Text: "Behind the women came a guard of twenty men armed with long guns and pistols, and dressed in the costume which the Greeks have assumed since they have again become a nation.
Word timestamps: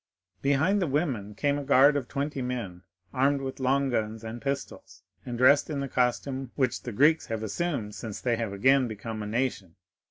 "Behind 0.41 0.81
the 0.81 0.87
women 0.87 1.35
came 1.35 1.59
a 1.59 1.63
guard 1.63 1.95
of 1.95 2.07
twenty 2.07 2.41
men 2.41 2.81
armed 3.13 3.39
with 3.39 3.59
long 3.59 3.91
guns 3.91 4.23
and 4.23 4.41
pistols, 4.41 5.03
and 5.27 5.37
dressed 5.37 5.69
in 5.69 5.79
the 5.79 5.87
costume 5.87 6.51
which 6.55 6.81
the 6.81 6.91
Greeks 6.91 7.27
have 7.27 7.43
assumed 7.43 7.93
since 7.93 8.19
they 8.19 8.35
have 8.35 8.51
again 8.51 8.87
become 8.87 9.21
a 9.21 9.27
nation. 9.27 9.75